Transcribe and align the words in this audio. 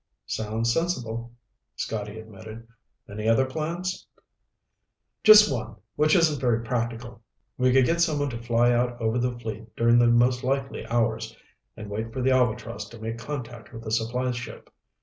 "Sounds 0.25 0.73
sensible," 0.73 1.31
Scotty 1.75 2.17
admitted. 2.19 2.67
"Any 3.07 3.29
other 3.29 3.45
plans?" 3.45 4.07
"Just 5.23 5.53
one, 5.53 5.75
which 5.95 6.15
isn't 6.15 6.39
very 6.41 6.63
practical. 6.63 7.21
We 7.59 7.71
could 7.71 7.85
get 7.85 8.01
someone 8.01 8.31
to 8.31 8.39
fly 8.41 8.73
out 8.73 8.99
over 8.99 9.19
the 9.19 9.37
fleet 9.37 9.75
during 9.75 9.99
the 9.99 10.07
most 10.07 10.43
likely 10.43 10.87
hours 10.87 11.37
and 11.77 11.87
wait 11.87 12.11
for 12.11 12.23
the 12.23 12.31
Albatross 12.31 12.89
to 12.89 12.99
make 12.99 13.19
contact 13.19 13.71
with 13.71 13.83
the 13.83 13.91
supply 13.91 14.31
ship. 14.31 14.71